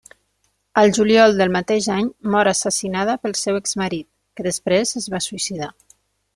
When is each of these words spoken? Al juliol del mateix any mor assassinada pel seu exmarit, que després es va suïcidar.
Al 0.81 0.93
juliol 0.97 1.37
del 1.41 1.53
mateix 1.55 1.89
any 1.97 2.09
mor 2.37 2.49
assassinada 2.53 3.17
pel 3.27 3.37
seu 3.43 3.61
exmarit, 3.61 4.09
que 4.39 4.49
després 4.51 4.99
es 5.05 5.11
va 5.17 5.25
suïcidar. 5.31 5.73